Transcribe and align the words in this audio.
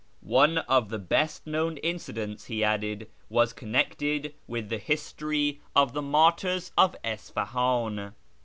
One 0.23 0.57
of 0.57 0.89
the 0.89 0.97
best 0.97 1.45
known 1.45 1.77
instances, 1.77 2.47
he 2.47 2.63
added, 2.63 3.07
was 3.29 3.53
connected 3.53 4.33
with 4.47 4.69
the 4.69 4.79
history 4.79 5.61
of 5.75 5.93
the 5.93 6.01
martyrs 6.01 6.71
of 6.75 6.95
Isfahan. 7.05 8.15